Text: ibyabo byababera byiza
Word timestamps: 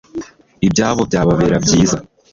ibyabo 0.67 1.01
byababera 1.09 1.55
byiza 1.65 1.97